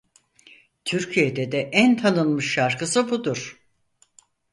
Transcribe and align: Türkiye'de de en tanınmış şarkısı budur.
Türkiye'de 0.85 1.51
de 1.51 1.61
en 1.61 1.97
tanınmış 1.97 2.51
şarkısı 2.53 3.09
budur. 3.09 3.59